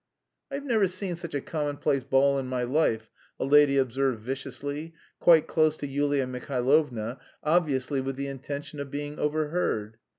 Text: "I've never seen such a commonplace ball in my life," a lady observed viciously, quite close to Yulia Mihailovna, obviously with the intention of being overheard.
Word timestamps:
"I've 0.49 0.63
never 0.65 0.87
seen 0.87 1.15
such 1.15 1.35
a 1.35 1.41
commonplace 1.41 2.03
ball 2.03 2.39
in 2.39 2.47
my 2.47 2.63
life," 2.63 3.11
a 3.39 3.45
lady 3.45 3.77
observed 3.77 4.19
viciously, 4.19 4.95
quite 5.19 5.45
close 5.45 5.77
to 5.77 5.85
Yulia 5.87 6.25
Mihailovna, 6.25 7.19
obviously 7.43 8.01
with 8.01 8.15
the 8.15 8.25
intention 8.25 8.79
of 8.79 8.89
being 8.89 9.19
overheard. 9.19 9.97